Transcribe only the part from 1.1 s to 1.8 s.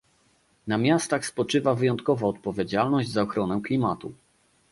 spoczywa